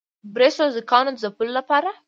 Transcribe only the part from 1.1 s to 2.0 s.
د ځپلو لپاره.